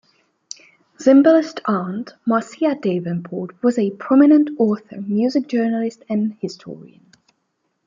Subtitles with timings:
[0.97, 7.05] Zimbalist's aunt, Marcia Davenport, was a prominent author, music journalist and historian.